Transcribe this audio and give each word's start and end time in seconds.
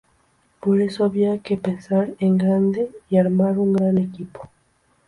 Por 0.59 0.81
eso, 0.81 1.05
había 1.05 1.37
que 1.43 1.57
pensar 1.57 2.15
en 2.17 2.39
grande 2.39 2.89
y 3.07 3.17
armar 3.17 3.59
un 3.59 3.73
gran 3.73 3.99
equipo. 3.99 4.49